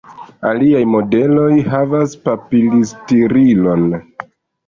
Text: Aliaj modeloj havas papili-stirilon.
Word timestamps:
Aliaj 0.51 0.79
modeloj 0.93 1.51
havas 1.73 2.17
papili-stirilon. 2.23 3.85